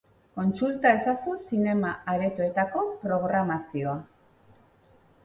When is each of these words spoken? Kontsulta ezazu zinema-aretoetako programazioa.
Kontsulta 0.37 0.93
ezazu 0.99 1.35
zinema-aretoetako 1.49 2.87
programazioa. 3.05 3.95